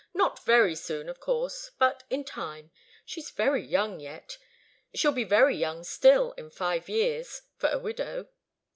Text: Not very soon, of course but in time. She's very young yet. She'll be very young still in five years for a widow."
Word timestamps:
Not 0.15 0.43
very 0.43 0.73
soon, 0.73 1.09
of 1.09 1.19
course 1.19 1.69
but 1.77 2.05
in 2.09 2.23
time. 2.23 2.71
She's 3.05 3.29
very 3.29 3.63
young 3.63 3.99
yet. 3.99 4.39
She'll 4.95 5.11
be 5.11 5.23
very 5.23 5.55
young 5.55 5.83
still 5.83 6.31
in 6.39 6.49
five 6.49 6.89
years 6.89 7.43
for 7.57 7.69
a 7.69 7.77
widow." 7.77 8.27